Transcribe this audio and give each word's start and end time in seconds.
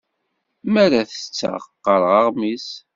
Mi 0.71 0.79
ara 0.83 1.01
ttetteɣ, 1.09 1.61
qqareɣ 1.71 2.13
aɣmis. 2.19 2.67